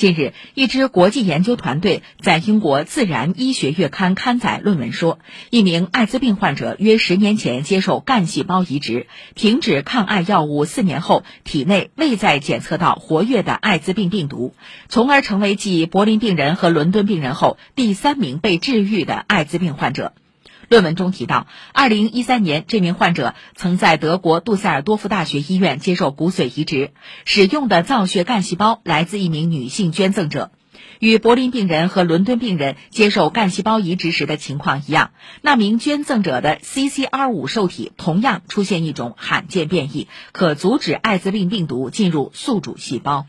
[0.00, 5.18] 近日，一支国际研究团队在英国《自然医学月刊》刊载论文说，
[5.50, 14.54] 一名艾滋病患者约十年前接受干细胞移植，停止抗癌药物四年后，体内未再检测到活跃的艾滋病病毒，
[14.88, 20.14] 从而成为继柏林病人和伦敦病人后第三名被治愈的艾滋病患者。
[20.70, 26.92] 论文中提到，二零一三年，这名患者曾在德国杜塞尔多夫大学医院接受骨髓移植，
[27.24, 30.52] 使用的造血干细胞来自一名女性捐赠者。
[31.00, 35.10] 与柏林病人和伦敦病人接受干细胞移植时的情况一样，
[35.42, 43.26] 那名捐赠者的 CCR5 受体同样出现一种罕见变异，可阻止艾滋病病毒进入宿主细胞。